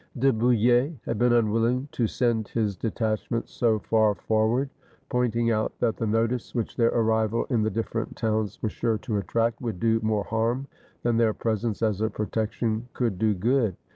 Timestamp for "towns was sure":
8.17-8.97